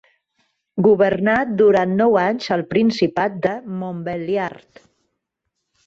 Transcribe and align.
Governà 0.87 1.35
durant 1.59 1.93
nou 2.01 2.19
anys 2.23 2.49
el 2.57 2.65
principat 2.73 3.39
de 3.47 3.55
Montbéliard. 3.85 4.85